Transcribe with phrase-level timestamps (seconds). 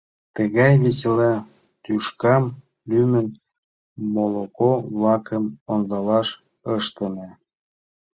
[0.35, 1.33] Тыгай весела
[1.83, 2.43] тӱшкам
[2.89, 3.27] лӱмын
[4.13, 6.27] моло-влакым ондалаш
[6.75, 7.29] ыштыме.